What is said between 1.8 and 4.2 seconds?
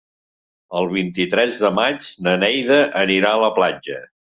maig na Neida anirà a la platja.